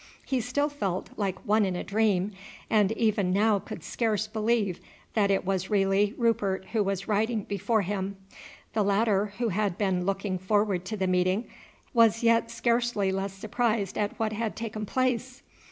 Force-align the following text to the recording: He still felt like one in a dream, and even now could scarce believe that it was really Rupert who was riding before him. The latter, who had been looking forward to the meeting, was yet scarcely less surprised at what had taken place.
He 0.25 0.41
still 0.41 0.67
felt 0.67 1.11
like 1.15 1.45
one 1.45 1.63
in 1.63 1.75
a 1.75 1.83
dream, 1.83 2.31
and 2.71 2.91
even 2.93 3.31
now 3.31 3.59
could 3.59 3.83
scarce 3.83 4.25
believe 4.25 4.79
that 5.13 5.29
it 5.29 5.45
was 5.45 5.69
really 5.69 6.15
Rupert 6.17 6.65
who 6.71 6.81
was 6.81 7.07
riding 7.07 7.43
before 7.43 7.83
him. 7.83 8.17
The 8.73 8.81
latter, 8.81 9.27
who 9.37 9.49
had 9.49 9.77
been 9.77 10.03
looking 10.03 10.39
forward 10.39 10.85
to 10.85 10.97
the 10.97 11.05
meeting, 11.05 11.45
was 11.93 12.23
yet 12.23 12.49
scarcely 12.49 13.11
less 13.11 13.33
surprised 13.33 13.95
at 13.95 14.17
what 14.17 14.33
had 14.33 14.55
taken 14.55 14.87
place. 14.87 15.43